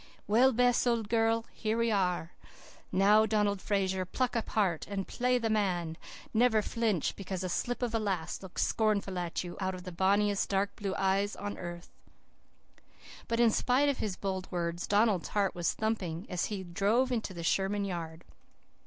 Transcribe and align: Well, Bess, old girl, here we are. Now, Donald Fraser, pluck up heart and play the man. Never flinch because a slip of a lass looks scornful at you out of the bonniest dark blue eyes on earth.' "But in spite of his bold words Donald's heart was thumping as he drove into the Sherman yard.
Well, 0.25 0.51
Bess, 0.51 0.87
old 0.87 1.09
girl, 1.09 1.45
here 1.53 1.77
we 1.77 1.91
are. 1.91 2.31
Now, 2.91 3.27
Donald 3.27 3.61
Fraser, 3.61 4.03
pluck 4.03 4.35
up 4.35 4.49
heart 4.49 4.87
and 4.87 5.07
play 5.07 5.37
the 5.37 5.47
man. 5.47 5.95
Never 6.33 6.63
flinch 6.63 7.15
because 7.15 7.43
a 7.43 7.49
slip 7.49 7.83
of 7.83 7.93
a 7.93 7.99
lass 7.99 8.41
looks 8.41 8.65
scornful 8.65 9.19
at 9.19 9.43
you 9.43 9.57
out 9.59 9.75
of 9.75 9.83
the 9.83 9.91
bonniest 9.91 10.49
dark 10.49 10.75
blue 10.75 10.95
eyes 10.95 11.35
on 11.35 11.55
earth.' 11.59 11.91
"But 13.27 13.39
in 13.39 13.51
spite 13.51 13.89
of 13.89 13.99
his 13.99 14.15
bold 14.15 14.51
words 14.51 14.87
Donald's 14.87 15.27
heart 15.29 15.53
was 15.53 15.73
thumping 15.73 16.25
as 16.31 16.45
he 16.45 16.63
drove 16.63 17.11
into 17.11 17.31
the 17.35 17.43
Sherman 17.43 17.85
yard. 17.85 18.23